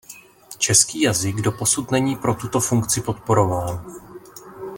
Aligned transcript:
Český 0.57 1.01
jazyk 1.01 1.35
doposud 1.41 1.91
není 1.91 2.15
pro 2.15 2.33
tuto 2.33 2.59
funkci 2.59 3.01
podporován. 3.01 3.85